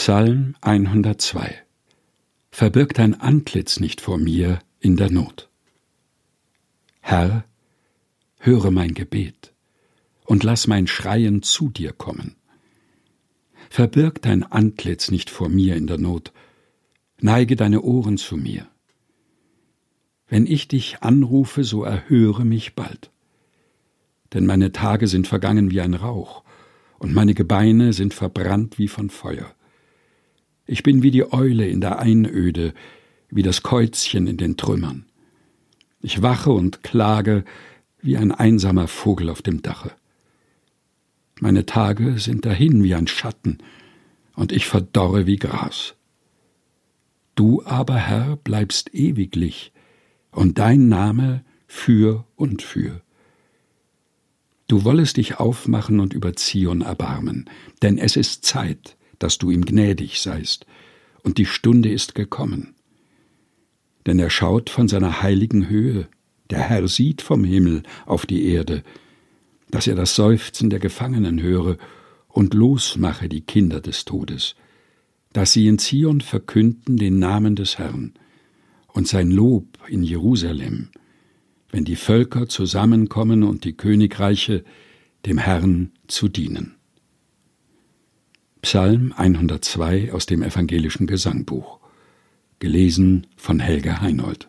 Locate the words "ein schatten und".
42.94-44.52